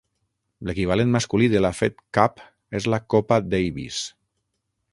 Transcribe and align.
L'equivalent 0.69 1.11
masculí 1.15 1.49
de 1.55 1.61
la 1.61 1.71
Fed 1.79 2.01
Cup 2.19 2.41
és 2.81 2.87
la 2.95 3.01
Copa 3.15 3.39
Davis. 3.53 4.01